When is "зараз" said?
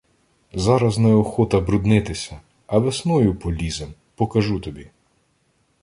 0.53-0.97